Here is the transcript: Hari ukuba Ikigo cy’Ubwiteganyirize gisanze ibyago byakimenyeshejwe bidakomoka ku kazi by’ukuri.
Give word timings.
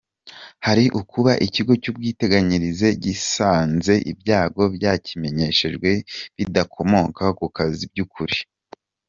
Hari 0.65 0.85
ukuba 0.99 1.31
Ikigo 1.47 1.73
cy’Ubwiteganyirize 1.81 2.87
gisanze 3.03 3.93
ibyago 4.11 4.61
byakimenyeshejwe 4.75 5.89
bidakomoka 6.37 7.23
ku 7.37 7.47
kazi 7.57 7.83
by’ukuri. 7.91 8.37